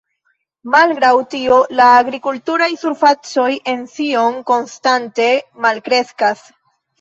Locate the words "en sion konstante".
3.75-5.29